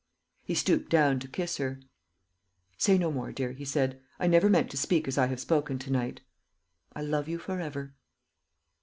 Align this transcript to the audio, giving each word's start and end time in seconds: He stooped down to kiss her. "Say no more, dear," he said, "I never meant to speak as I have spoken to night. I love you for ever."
He 0.43 0.55
stooped 0.55 0.89
down 0.89 1.19
to 1.19 1.27
kiss 1.27 1.57
her. 1.57 1.79
"Say 2.75 2.97
no 2.97 3.11
more, 3.11 3.31
dear," 3.31 3.51
he 3.51 3.63
said, 3.65 4.01
"I 4.19 4.25
never 4.25 4.49
meant 4.49 4.71
to 4.71 4.77
speak 4.77 5.07
as 5.07 5.15
I 5.15 5.27
have 5.27 5.39
spoken 5.39 5.77
to 5.77 5.91
night. 5.91 6.21
I 6.95 7.03
love 7.03 7.27
you 7.29 7.37
for 7.37 7.59
ever." 7.61 7.93